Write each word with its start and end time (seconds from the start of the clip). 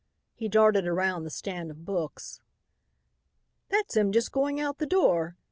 He 0.33 0.47
darted 0.47 0.87
around 0.87 1.25
the 1.25 1.29
stand 1.29 1.69
of 1.69 1.85
books. 1.85 2.41
"That's 3.69 3.95
him 3.95 4.11
just 4.11 4.31
going 4.31 4.59
out 4.59 4.79
the 4.79 4.87
door. 4.87 5.37